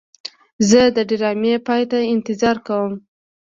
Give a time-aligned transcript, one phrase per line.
[0.69, 2.93] زه د ډرامې پای ته انتظار کوم.